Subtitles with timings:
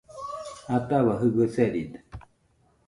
[0.75, 1.99] Atahua Jɨgɨ seride